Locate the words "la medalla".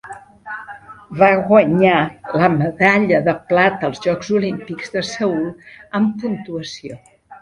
2.41-3.19